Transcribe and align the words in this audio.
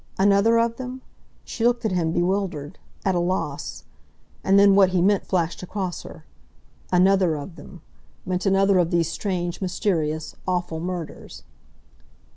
"Another 0.17 0.57
of 0.57 0.77
them?" 0.77 1.01
She 1.45 1.63
looked 1.63 1.85
at 1.85 1.91
him, 1.91 2.11
bewildered—at 2.11 3.13
a 3.13 3.19
loss. 3.19 3.83
And 4.43 4.57
then 4.57 4.73
what 4.73 4.89
he 4.89 4.99
meant 4.99 5.27
flashed 5.27 5.61
across 5.61 6.01
her—"another 6.01 7.35
of 7.35 7.55
them" 7.55 7.83
meant 8.25 8.47
another 8.47 8.79
of 8.79 8.89
these 8.89 9.11
strange, 9.11 9.61
mysterious, 9.61 10.35
awful 10.47 10.79
murders. 10.79 11.43